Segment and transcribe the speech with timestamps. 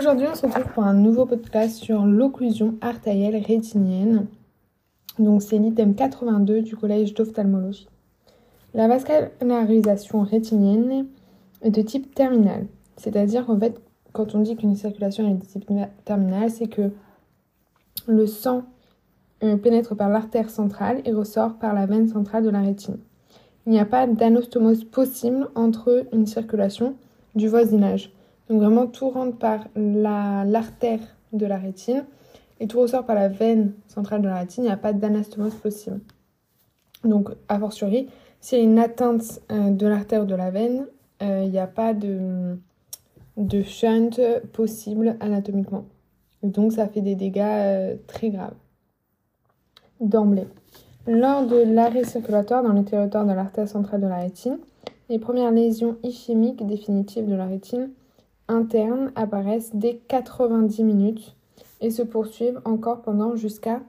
[0.00, 4.28] Aujourd'hui, on se retrouve pour un nouveau podcast sur l'occlusion artérielle rétinienne.
[5.18, 7.86] Donc, c'est l'item 82 du collège d'ophtalmologie.
[8.72, 11.06] La vascularisation rétinienne
[11.60, 12.66] est de type terminal.
[12.96, 13.78] C'est-à-dire qu'en fait,
[14.14, 15.70] quand on dit qu'une circulation est de type
[16.06, 16.92] terminal, c'est que
[18.06, 18.62] le sang
[19.42, 22.96] euh, pénètre par l'artère centrale et ressort par la veine centrale de la rétine.
[23.66, 26.94] Il n'y a pas d'anostomose possible entre une circulation
[27.34, 28.14] du voisinage.
[28.50, 30.98] Donc vraiment, tout rentre par l'artère
[31.32, 32.04] de la rétine
[32.58, 34.64] et tout ressort par la veine centrale de la rétine.
[34.64, 36.00] Il n'y a pas d'anastomose possible.
[37.04, 38.08] Donc, a fortiori,
[38.40, 40.86] s'il y a une atteinte euh, de l'artère de la veine,
[41.22, 42.58] euh, il n'y a pas de,
[43.36, 44.10] de shunt
[44.52, 45.84] possible anatomiquement.
[46.42, 48.56] Donc, ça fait des dégâts très graves
[50.00, 50.48] d'emblée.
[51.06, 54.58] Lors de l'arrêt circulatoire dans le territoire de l'artère centrale de la rétine,
[55.08, 57.90] les premières lésions ischémiques définitives de la rétine
[58.50, 61.36] interne apparaissent dès 90 minutes
[61.80, 63.80] et se poursuivent encore pendant jusqu'à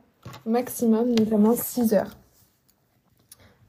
[0.46, 2.18] maximum, notamment 6 heures.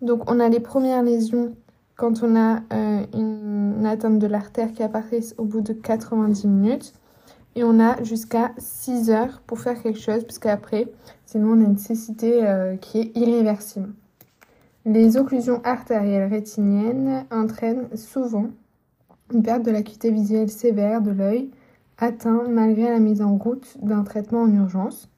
[0.01, 1.55] Donc on a les premières lésions
[1.97, 6.93] quand on a euh, une atteinte de l'artère qui apparaissent au bout de 90 minutes.
[7.55, 10.89] Et on a jusqu'à 6 heures pour faire quelque chose, puisqu'après,
[11.27, 13.93] sinon on a une cécité euh, qui est irréversible.
[14.85, 18.49] Les occlusions artérielles rétiniennes entraînent souvent
[19.33, 21.51] une perte de l'acuité visuelle sévère de l'œil,
[21.99, 25.09] atteint malgré la mise en route d'un traitement en urgence.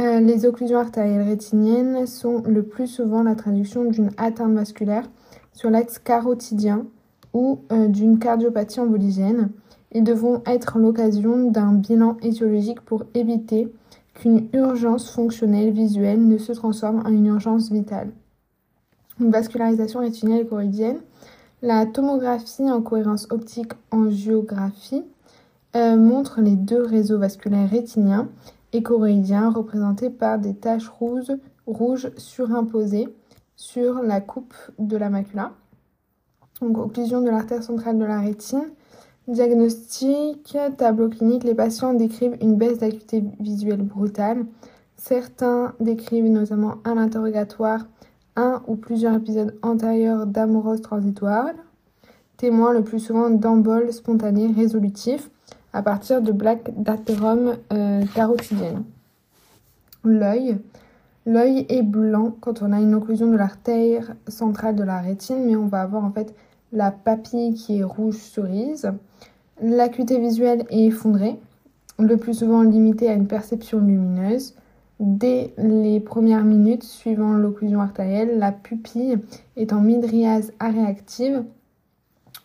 [0.00, 5.10] Euh, les occlusions artérielles rétiniennes sont le plus souvent la traduction d'une atteinte vasculaire
[5.52, 6.86] sur l'axe carotidien
[7.32, 9.50] ou euh, d'une cardiopathie emboligène
[9.92, 13.68] ils devront être l'occasion d'un bilan étiologique pour éviter
[14.14, 18.12] qu'une urgence fonctionnelle visuelle ne se transforme en une urgence vitale.
[19.18, 21.00] Une vascularisation rétinienne choroïdienne.
[21.62, 25.04] La tomographie en cohérence optique angiographie
[25.76, 28.28] euh, montre les deux réseaux vasculaires rétiniens
[28.72, 31.32] et choroïdiens représentés par des taches rouges,
[31.66, 33.14] rouges surimposées
[33.56, 35.52] sur la coupe de la macula.
[36.62, 38.70] Donc, occlusion de l'artère centrale de la rétine
[39.28, 44.46] Diagnostic, tableau clinique, les patients décrivent une baisse d'acuité visuelle brutale.
[44.96, 47.86] Certains décrivent notamment à l'interrogatoire
[48.40, 51.52] un ou plusieurs épisodes antérieurs d'amorose transitoire,
[52.36, 55.30] témoin le plus souvent d'emboles spontanés résolutifs
[55.72, 58.82] à partir de plaques d'athérome euh, carotidienne.
[60.04, 60.58] L'œil.
[61.26, 65.54] L'œil est blanc quand on a une occlusion de l'artère centrale de la rétine, mais
[65.54, 66.34] on va avoir en fait
[66.72, 68.90] la papille qui est rouge cerise.
[69.62, 71.38] L'acuité visuelle est effondrée,
[71.98, 74.54] le plus souvent limitée à une perception lumineuse.
[75.00, 79.16] Dès les premières minutes suivant l'occlusion artérielle, la pupille
[79.56, 81.42] est en midriase aréactive.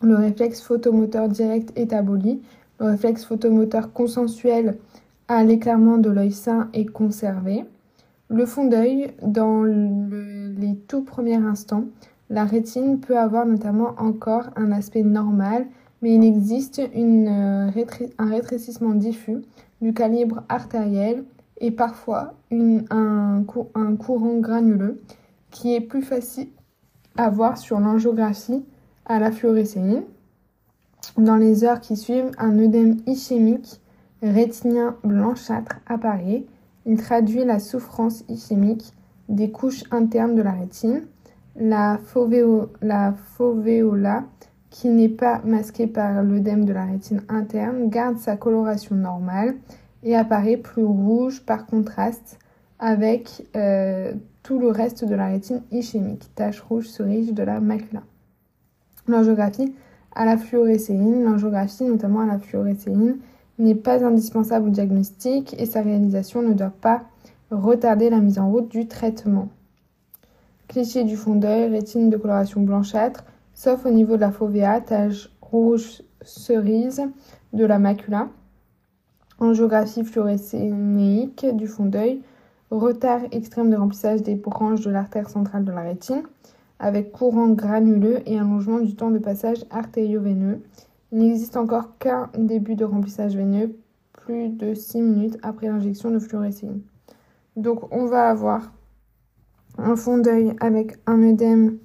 [0.00, 2.40] Le réflexe photomoteur direct est aboli.
[2.80, 4.78] Le réflexe photomoteur consensuel
[5.28, 7.66] à l'éclairement de l'œil sain est conservé.
[8.28, 11.84] Le fond d'œil, dans les tout premiers instants,
[12.30, 15.66] la rétine peut avoir notamment encore un aspect normal,
[16.00, 17.70] mais il existe euh,
[18.18, 19.42] un rétrécissement diffus
[19.82, 21.22] du calibre artériel
[21.58, 25.00] et parfois un, courant granuleux
[25.50, 26.48] qui est plus facile
[27.16, 28.64] à voir sur l'angiographie
[29.06, 30.02] à la fluorescéine.
[31.16, 33.80] Dans les heures qui suivent, un œdème ischémique
[34.22, 36.44] rétinien blanchâtre apparaît.
[36.84, 38.92] Il traduit la souffrance ischémique
[39.28, 41.06] des couches internes de la rétine.
[41.58, 41.98] La,
[42.82, 44.24] la foveola,
[44.70, 49.56] qui n'est pas masquée par l'œdème de la rétine interne, garde sa coloration normale
[50.06, 52.38] et apparaît plus rouge par contraste
[52.78, 58.02] avec euh, tout le reste de la rétine ischémique, tache rouge cerise de la macula.
[59.08, 59.74] L'angiographie
[60.14, 63.18] à la fluorescéine, l'angiographie notamment à la fluorescéine,
[63.58, 67.02] n'est pas indispensable au diagnostic et sa réalisation ne doit pas
[67.50, 69.48] retarder la mise en route du traitement.
[70.68, 73.24] Cliché du fond d'œil, rétine de coloration blanchâtre,
[73.54, 77.02] sauf au niveau de la fovea, tache rouge cerise
[77.52, 78.28] de la macula.
[79.38, 82.22] Angiographie fluorescénique du fond d'œil,
[82.70, 86.22] retard extrême de remplissage des branches de l'artère centrale de la rétine,
[86.78, 90.62] avec courant granuleux et allongement du temps de passage artério-veineux.
[91.12, 93.76] Il n'existe encore qu'un début de remplissage veineux,
[94.12, 96.80] plus de 6 minutes après l'injection de fluorescine.
[97.56, 98.72] Donc on va avoir
[99.78, 101.78] un fond d'œil avec un œdème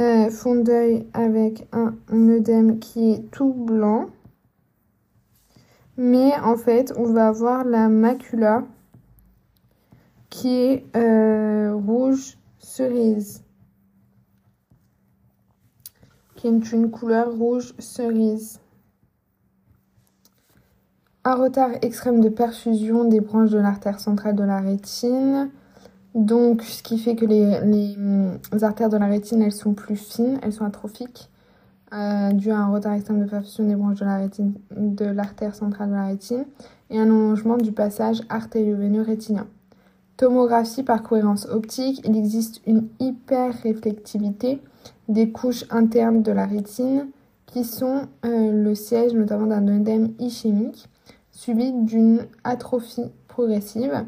[0.00, 4.06] euh, fond d'œil avec un, œdème qui est tout blanc
[5.96, 8.64] mais en fait on va avoir la macula
[10.32, 13.44] qui est euh, rouge cerise.
[16.36, 18.58] Qui est une couleur rouge cerise.
[21.24, 25.50] Un retard extrême de perfusion des branches de l'artère centrale de la rétine.
[26.14, 30.38] Donc, ce qui fait que les, les, artères de la rétine, elles sont plus fines,
[30.42, 31.30] elles sont atrophiques,
[31.92, 35.54] euh, dû à un retard extrême de perfusion des branches de la rétine, de l'artère
[35.54, 36.44] centrale de la rétine,
[36.90, 39.46] et un allongement du passage artério-veineux rétinien.
[40.16, 44.60] Tomographie par cohérence optique, il existe une hyperréflectivité
[45.08, 47.08] des couches internes de la rétine
[47.46, 50.88] qui sont euh, le siège notamment d'un œdème ischémique
[51.30, 54.04] suivi d'une atrophie progressive.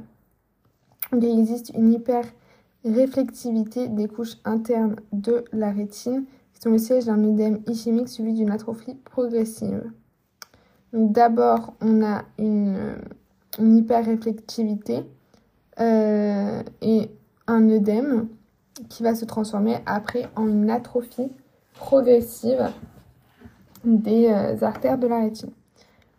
[1.13, 6.25] Il existe une hyper-réflectivité des couches internes de la rétine
[6.61, 9.91] sont le siège d'un œdème ischémique suivi d'une atrophie progressive.
[10.93, 12.97] D'abord, on a une,
[13.59, 15.03] une hyper-réflectivité
[15.81, 17.11] euh, et
[17.47, 18.29] un œdème
[18.89, 21.31] qui va se transformer après en une atrophie
[21.75, 22.71] progressive
[23.85, 25.51] des euh, artères de la rétine.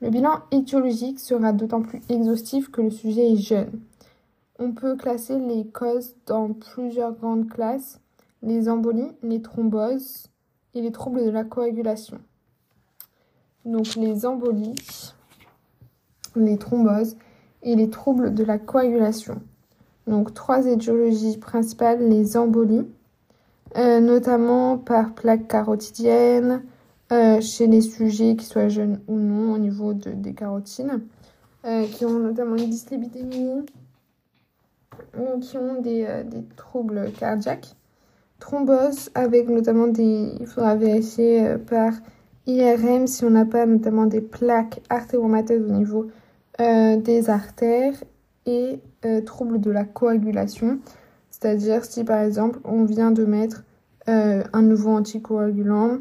[0.01, 3.79] Le bilan étiologique sera d'autant plus exhaustif que le sujet est jeune.
[4.59, 7.99] On peut classer les causes dans plusieurs grandes classes,
[8.43, 10.27] les embolies, les thromboses
[10.73, 12.19] et les troubles de la coagulation.
[13.65, 14.75] Donc les embolies,
[16.35, 17.17] les thromboses
[17.63, 19.41] et les troubles de la coagulation.
[20.07, 22.87] Donc trois étiologies principales, les embolies,
[23.77, 26.63] euh, notamment par plaque carotidienne,
[27.11, 31.01] euh, chez les sujets qui soient jeunes ou non au niveau de, des carotines,
[31.65, 33.65] euh, qui ont notamment une dyslipidémie
[35.17, 36.07] ou qui ont des,
[36.55, 37.75] troubles cardiaques.
[38.39, 40.33] Thrombose avec notamment des...
[40.39, 41.93] Il faudra vérifier par
[42.47, 46.07] IRM si on n'a pas notamment des plaques artéromateuses au niveau
[46.57, 47.95] des artères
[48.45, 50.79] et euh, troubles de la coagulation.
[51.29, 53.63] C'est-à-dire si par exemple on vient de mettre
[54.07, 55.97] euh, un nouveau anticoagulant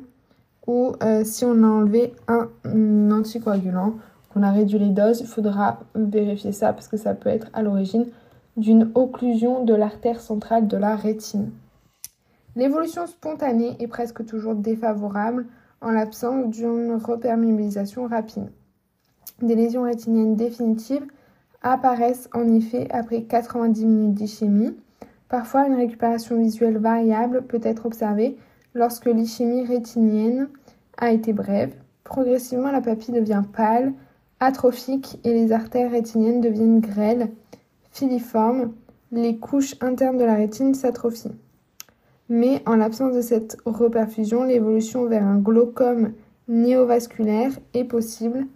[0.66, 3.94] ou euh, si on a enlevé un, anticoagulant,
[4.32, 7.62] qu'on a réduit les doses, il faudra vérifier ça parce que ça peut être à
[7.62, 8.06] l'origine
[8.56, 11.50] d'une occlusion de l'artère centrale de la rétine.
[12.56, 15.46] L'évolution spontanée est presque toujours défavorable
[15.80, 18.50] en l'absence d'une reperméabilisation rapide.
[19.42, 21.06] Des lésions rétiniennes définitives
[21.62, 24.76] apparaissent en effet après 90 minutes d'ischémie.
[25.28, 28.38] Parfois, une récupération visuelle variable peut être observée
[28.74, 30.48] lorsque l'ischémie rétinienne
[30.96, 31.74] a été brève.
[32.04, 33.92] Progressivement, la papille devient pâle,
[34.38, 37.32] atrophique et les artères rétiniennes deviennent grêles,
[37.90, 38.72] filiformes.
[39.10, 41.36] Les couches internes de la rétine s'atrophient.
[42.28, 46.12] Mais en l'absence de cette reperfusion, l'évolution vers un glaucome
[46.48, 48.46] néovasculaire est possible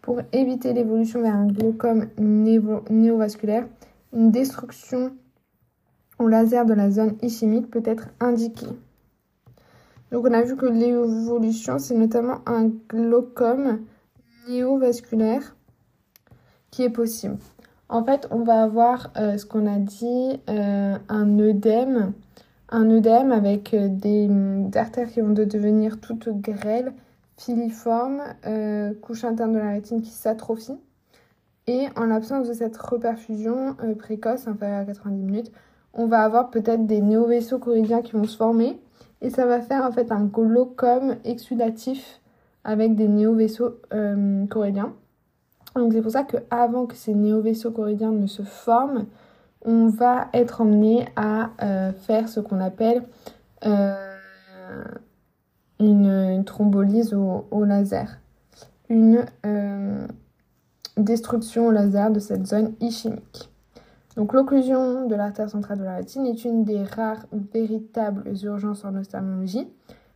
[0.00, 3.66] pour éviter l'évolution vers un glaucome néovasculaire,
[4.14, 5.12] une destruction
[6.18, 8.66] au laser de la zone ischémique peut être indiquée.
[10.10, 13.80] Donc on a vu que l'évolution, c'est notamment un glaucome
[14.48, 15.54] néovasculaire
[16.70, 17.36] qui est possible.
[17.90, 22.12] En fait, on va avoir euh, ce qu'on a dit, euh, un œdème,
[22.70, 24.28] un œdème avec euh, des,
[24.74, 26.92] artères qui vont devenir toutes grêles
[27.36, 30.76] filiforme, euh, couche interne de la rétine qui s'atrophie.
[31.66, 35.52] Et en l'absence de cette reperfusion euh, précoce, inférieure à 90 minutes,
[35.94, 38.80] on va avoir peut-être des néovaisseaux corridiens qui vont se former.
[39.20, 42.20] Et ça va faire en fait un glaucome exudatif
[42.64, 44.44] avec des néovaisseaux euh.
[45.74, 49.06] Donc c'est pour ça qu'avant que ces néovaisseaux corridiens ne se forment,
[49.64, 51.50] on va être emmené à
[52.06, 53.02] faire ce qu'on appelle
[55.80, 58.18] une, thrombolyse au, laser,
[58.88, 60.06] une euh,
[60.96, 63.50] destruction au laser de cette zone ischémique.
[64.16, 68.96] Donc l'occlusion de l'artère centrale de la rétine est une des rares véritables urgences en
[68.96, 69.68] ophtalmologie.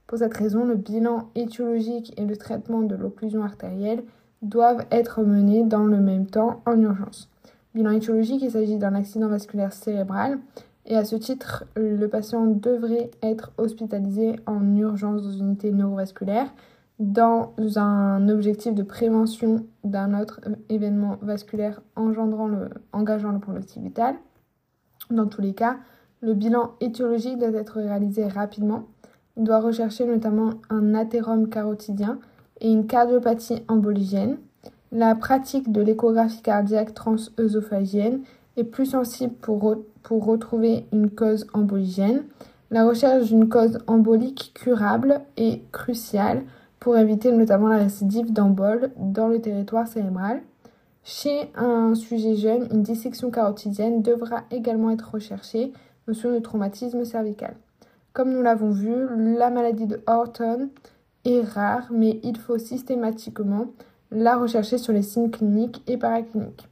[0.08, 4.02] Pour cette raison, le bilan étiologique et le traitement de l'occlusion artérielle
[4.42, 7.30] doivent être menés dans le même temps en urgence.
[7.74, 10.38] Bilan étiologique, il s'agit d'un accident vasculaire cérébral
[10.86, 16.52] et à ce titre, le patient devrait être hospitalisé en urgence dans une unité neurovasculaire
[16.98, 24.16] dans un objectif de prévention d'un autre événement vasculaire engendrant le, engageant le pronostic vital.
[25.10, 25.78] Dans tous les cas,
[26.20, 28.84] le bilan étiologique doit être réalisé rapidement.
[29.36, 32.18] Il doit rechercher notamment un athérome carotidien
[32.60, 34.36] et une cardiopathie emboligène.
[34.94, 38.20] La pratique de l'échographie cardiaque transœsophagienne
[38.58, 39.62] est plus sensible pour,
[40.10, 42.24] retrouver une cause emboligène.
[42.70, 46.42] La recherche d'une cause embolique curable est cruciale
[46.78, 50.42] pour éviter notamment la récidive d'embole dans le territoire cérébral.
[51.04, 55.72] Chez un sujet jeune, une dissection carotidienne devra également être recherchée,
[56.06, 57.54] notion de traumatisme cervical.
[58.12, 58.94] Comme nous l'avons vu,
[59.38, 60.68] la maladie de Horton
[61.24, 63.68] est rare, mais il faut systématiquement
[64.12, 66.68] la rechercher sur les signes cliniques et paracliniques.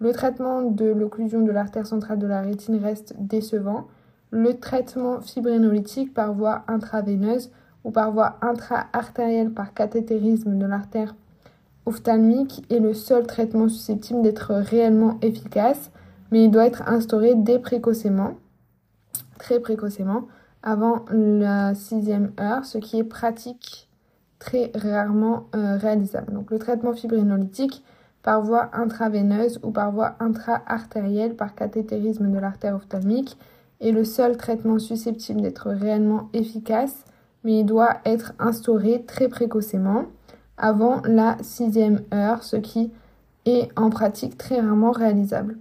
[0.00, 3.86] Le traitement de l'occlusion de l'artère centrale de la rétine reste décevant.
[4.30, 7.50] Le traitement fibrinolytique par voie intraveineuse
[7.84, 11.14] ou par voie intra-artérielle par cathétérisme de l'artère
[11.86, 15.90] ophtalmique est le seul traitement susceptible d'être réellement efficace,
[16.30, 18.34] mais il doit être instauré dès précocement,
[19.38, 20.28] très précocement,
[20.62, 23.89] avant la sixième heure, ce qui est pratique
[24.40, 26.32] très rarement euh, réalisable.
[26.32, 27.84] Donc le traitement fibrinolytique
[28.22, 33.38] par voie intraveineuse ou par voie intra-artérielle par cathétérisme de l'artère ophtalmique
[33.80, 37.04] est le seul traitement susceptible d'être réellement efficace,
[37.44, 40.06] mais il doit être instauré très précocement
[40.58, 42.90] avant la sixième heure, ce qui
[43.46, 45.56] est en pratique très rarement réalisable.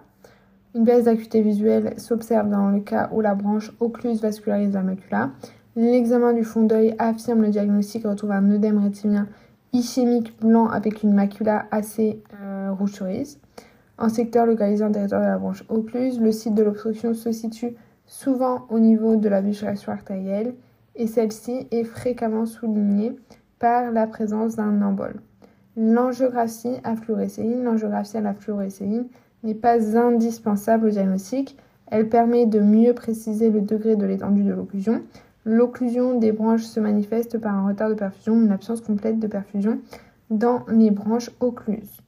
[0.74, 5.30] Une baisse d'acuité visuelle s'observe dans le cas où la branche occluse vascularise la macula.
[5.76, 9.26] L'examen du fond d'œil affirme le diagnostic et retrouve un œdème rétinien
[9.72, 13.02] ischémique blanc avec une macula assez euh, rouge.
[13.98, 17.74] En secteur localisé en territoire de la branche occluse, le site de l'obstruction se situe
[18.06, 20.54] souvent au niveau de la bifurcation artérielle
[20.96, 23.16] et celle-ci est fréquemment soulignée
[23.58, 25.20] par la présence d'un embol.
[25.76, 28.34] L'angiographie à fluorescéine, l'angiographie à la
[29.42, 31.56] n'est pas indispensable au diagnostic.
[31.88, 35.02] Elle permet de mieux préciser le degré de l'étendue de l'occlusion.
[35.44, 39.26] L'occlusion des branches se manifeste par un retard de perfusion ou une absence complète de
[39.26, 39.80] perfusion
[40.30, 42.00] dans les branches occluses.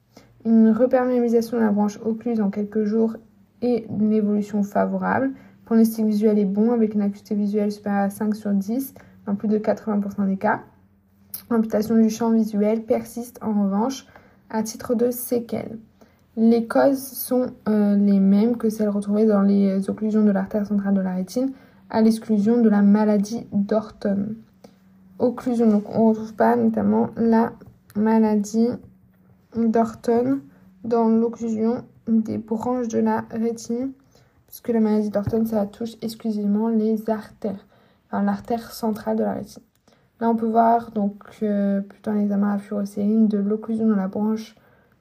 [0.45, 3.17] Une reperméabilisation de la branche occluse en quelques jours
[3.63, 5.33] est une évolution favorable.
[5.67, 8.95] Pronostic visuel est bon avec une acuité visuelle supérieure à 5 sur 10
[9.27, 10.61] dans plus de 80% des cas.
[11.51, 14.07] L'amputation du champ visuel persiste en revanche
[14.49, 15.79] à titre de séquelles.
[16.37, 20.95] Les causes sont euh, les mêmes que celles retrouvées dans les occlusions de l'artère centrale
[20.95, 21.51] de la rétine,
[21.91, 24.37] à l'exclusion de la maladie d'Orton.
[25.19, 27.55] Occlusion, donc on ne retrouve pas notamment la
[27.97, 28.69] maladie
[29.57, 30.39] d'Orton
[30.85, 33.91] dans l'occlusion des branches de la rétine,
[34.57, 37.67] puisque la maladie d'Orton, ça touche exclusivement les artères,
[38.07, 39.63] enfin l'artère centrale de la rétine.
[40.19, 44.57] Là, on peut voir donc euh, plutôt un examen à de l'occlusion de la branche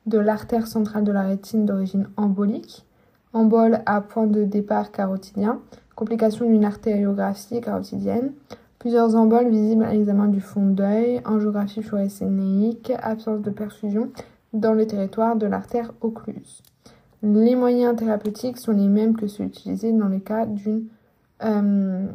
[0.08, 2.86] de l'artère centrale de la rétine d'origine embolique,
[3.32, 5.62] embole à point de départ carotidien,
[5.96, 8.34] complication d'une artériographie carotidienne,
[8.78, 14.10] plusieurs emboles visibles à l'examen du fond d'œil, angiographie fluorescénique, absence de perfusion
[14.52, 16.62] dans le territoire de l'artère occluse.
[17.26, 20.84] Les moyens thérapeutiques sont les mêmes que ceux utilisés dans le cas d'une
[21.44, 22.06] euh,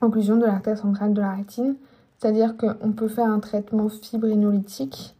[0.00, 1.74] occlusion de l'artère centrale de la rétine,
[2.16, 5.16] c'est-à-dire qu'on peut faire un traitement fibrinolytique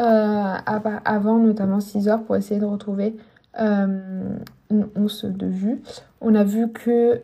[0.00, 3.16] euh, avant notamment 6 heures pour essayer de retrouver
[3.60, 4.38] euh,
[4.70, 5.80] une once de vue.
[6.20, 7.22] On a vu que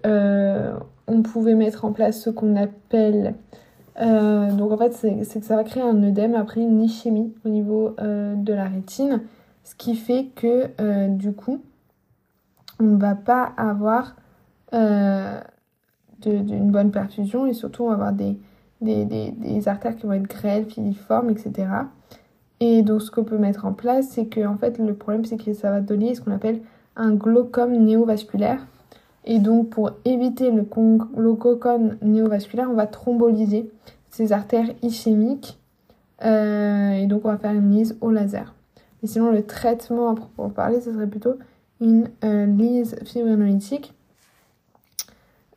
[1.08, 3.34] on pouvait mettre en place ce qu'on appelle
[3.98, 7.96] donc en fait c'est que ça va créer un œdème après une ischémie au niveau
[7.98, 9.20] de la rétine,
[9.70, 11.62] ce qui fait que du coup
[12.80, 14.16] on ne va pas avoir
[14.72, 21.30] d'une bonne perfusion et surtout on va avoir des, artères qui vont être grêles, filiformes,
[21.30, 21.68] etc.
[22.60, 25.36] Et donc ce qu'on peut mettre en place, c'est que en fait le problème c'est
[25.36, 26.60] que ça va donner ce qu'on appelle
[26.96, 28.66] un glaucome néovasculaire.
[29.24, 30.62] Et donc, pour éviter le,
[31.34, 33.70] glaucome néovasculaire, on va thromboliser
[34.08, 35.58] ces artères ischémiques.
[36.24, 38.54] Euh, et donc, on va faire une lise au laser.
[39.02, 41.34] Et sinon, le traitement à proprement parler, ce serait plutôt
[41.80, 43.94] une euh, lise fibrinolytique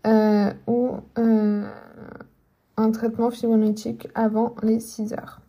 [0.08, 5.42] euh, ou un traitement fibrinolytique avant les 6 heures.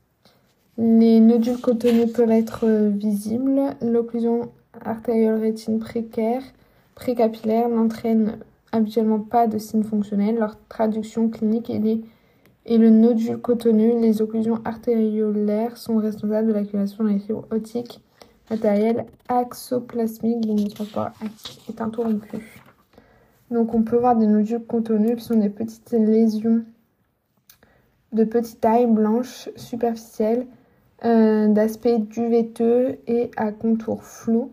[0.76, 3.60] Les nodules cotonneux peuvent être visibles.
[3.80, 4.50] L'occlusion
[4.84, 6.42] artérielle rétine précaire,
[6.94, 8.38] précapillaire n'entraîne
[8.72, 10.36] habituellement pas de signes fonctionnels.
[10.36, 11.78] Leur traduction clinique est
[12.66, 18.00] et le nodule cotonneux, les occlusions artériolaires sont responsables de l'accumulation des fibres optiques
[18.50, 21.10] matérielles axoplasmiques dont le transport
[21.68, 22.62] est interrompu.
[23.50, 26.64] Donc on peut voir des nodules cotonneux qui sont des petites lésions
[28.12, 30.46] de petite taille blanche superficielle
[31.04, 34.52] euh, d'aspect duveteux et à contour flou.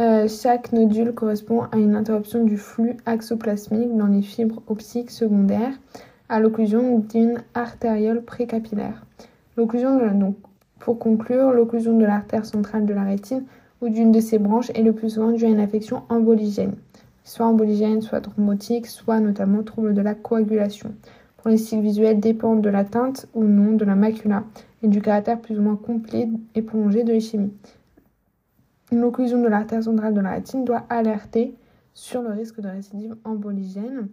[0.00, 5.74] Euh, chaque nodule correspond à une interruption du flux axoplasmique dans les fibres optiques secondaires
[6.28, 9.04] à l'occlusion d'une artériole précapillaire.
[9.56, 10.36] L'occlusion donc
[10.84, 13.44] pour conclure, l'occlusion de l'artère centrale de la rétine
[13.80, 16.74] ou d'une de ses branches est le plus souvent due à une affection emboligène,
[17.22, 20.94] soit emboligène, soit thrombotique, soit notamment trouble de la coagulation.
[21.38, 24.44] Pour les cycles visuels dépendent de l'atteinte ou non de la macula
[24.82, 27.52] et du caractère plus ou moins complet et prolongé de l'ischémie.
[28.92, 31.54] L'occlusion de l'artère centrale de la rétine doit alerter
[31.94, 34.08] sur le risque de récidive emboligène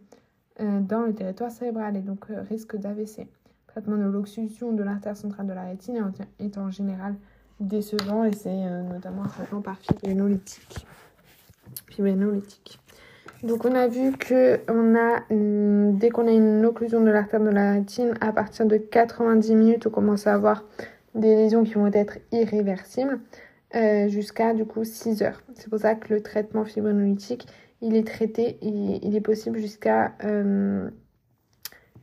[0.62, 3.20] dans le territoire cérébral et donc euh, risque d'AVC.
[3.20, 3.26] Le
[3.68, 7.16] traitement de l'occlusion de l'artère centrale de la rétine est en général
[7.60, 10.86] décevant et c'est euh, notamment un traitement par fibrinolytique.
[11.88, 12.80] fibrinolytique.
[13.44, 17.74] Donc on a vu que a dès qu'on a une occlusion de l'artère de la
[17.74, 20.64] rétine, à partir de 90 minutes, on commence à avoir
[21.16, 23.20] des lésions qui vont être irréversibles
[24.10, 25.42] jusqu'à du coup 6 heures.
[25.56, 27.48] C'est pour ça que le traitement fibrinolytique
[27.82, 30.90] il est traité, il, est possible jusqu'à euh,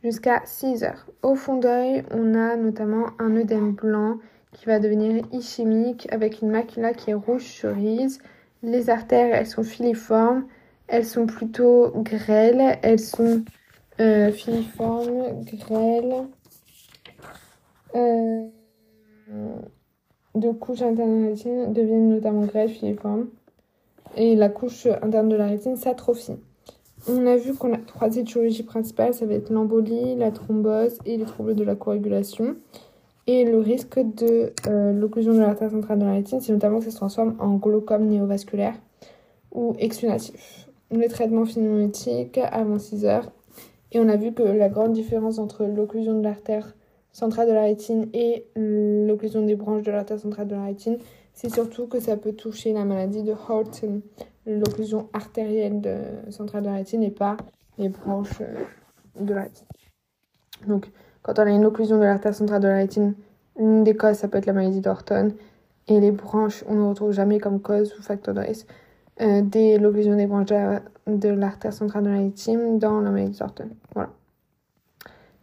[0.03, 1.07] jusqu'à 6 heures.
[1.23, 4.19] Au fond d'œil, on a notamment un œdème blanc
[4.53, 8.21] qui va devenir ischémique avec une macula qui est rouge cerise.
[8.62, 10.47] Les artères, elles sont filiformes,
[10.88, 13.45] elles sont plutôt grêles, elles sont
[14.01, 16.27] euh, filiformes, grêles.
[17.95, 18.47] Euh,
[20.35, 21.33] de couche interne
[21.73, 23.29] deviennent notamment grêles, filiformes
[24.19, 26.37] et la couche interne de la rétine s'atrophie.
[27.09, 31.17] On a vu qu'on a trois étiologies principales, ça va être l'embolie, la thrombose et
[31.17, 32.57] les troubles de la coagulation.
[33.29, 36.87] Et le risque de euh, l'occlusion de l'artère centrale de la rétine, c'est notamment que
[36.87, 38.75] ça se transforme en glaucome néovasculaire
[39.53, 40.69] ou exudatif.
[40.91, 43.31] Le traitement phénométrique avant 6 heures.
[43.93, 46.75] Et on a vu que la grande différence entre l'occlusion de l'artère
[47.13, 50.99] centrale de la rétine et l'occlusion des branches de l'artère centrale de la rétine,
[51.40, 54.01] c'est surtout que ça peut toucher la maladie de Horton,
[54.44, 55.81] l'occlusion artérielle
[56.31, 57.37] centrale de la rétine et pas
[57.79, 58.64] les branches euh,
[59.20, 59.66] de la rétine.
[60.66, 60.90] Donc,
[61.22, 63.14] quand on a une occlusion de l'artère centrale de la rétine,
[63.57, 65.33] une des causes, ça peut être la maladie d'Horton.
[65.87, 68.66] Et les branches, on ne retrouve jamais comme cause ou facteur de risque
[69.20, 70.48] euh, dès l'occlusion des branches
[71.07, 73.68] de l'artère centrale de la rétine dans la maladie d'Horton.
[73.94, 74.11] Voilà.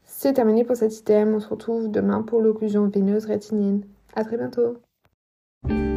[0.03, 1.35] C'est terminé pour cet item.
[1.35, 3.85] On se retrouve demain pour l'occlusion veineuse rétinienne.
[4.13, 4.75] À très bientôt.
[5.67, 5.94] Bye.